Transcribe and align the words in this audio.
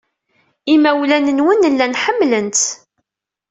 Imawlan-nwen 0.73 1.61
llan 1.71 1.97
ḥemmlen-tt. 2.03 2.63